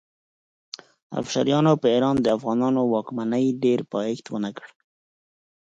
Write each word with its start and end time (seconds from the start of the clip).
افشاریانو 1.19 1.73
پر 1.81 1.89
ایران 1.95 2.15
د 2.21 2.27
افغانانو 2.37 2.81
واکمنۍ 2.93 3.45
ډېر 3.63 3.79
پایښت 3.93 4.25
ونه 4.29 4.51
کړ. 4.57 4.67